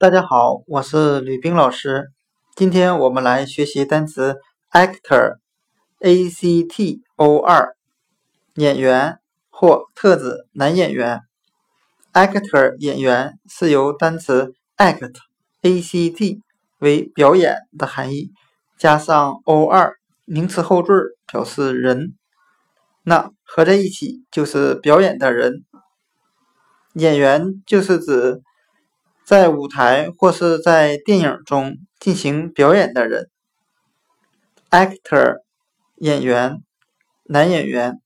[0.00, 2.12] 大家好，我是吕冰老师。
[2.54, 4.36] 今天我们来学习单词
[4.70, 7.74] actor，a c t o r，
[8.54, 9.18] 演员
[9.50, 11.22] 或特指男演员。
[12.12, 16.42] actor 演员是由单词 act，a c t
[16.78, 18.30] 为表演的含义，
[18.78, 22.14] 加上 o r 名词后缀表示人，
[23.02, 25.64] 那合在一起就是表演的人。
[26.92, 28.42] 演员就是指。
[29.28, 33.28] 在舞台或是在电影中进行表演的人。
[34.70, 35.42] Actor
[35.96, 36.62] 演员
[37.24, 38.00] 男演员。